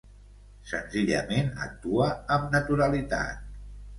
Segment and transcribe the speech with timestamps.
[0.71, 3.47] Senzillament actua amb naturalitat.